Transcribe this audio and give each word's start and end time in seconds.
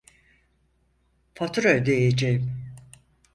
Fatura 1.35 1.69
ödeyeceğim 1.69 2.53